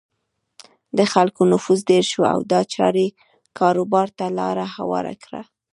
[0.97, 3.07] د خلکو نفوس ډېر شو او دا چارې
[3.59, 5.41] کاروبار ته لاره هواره کړه.